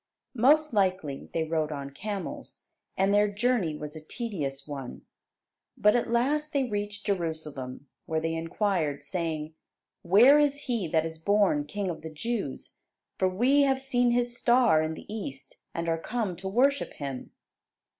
[0.33, 5.03] Most likely they rode on camels, and their journey was a tedious one.
[5.77, 9.53] But at last they reached Jerusalem, where they inquired saying,
[10.01, 12.79] "Where is He that is born King of the Jews?
[13.19, 17.29] for we have seen His star in the East and are come to worship Him."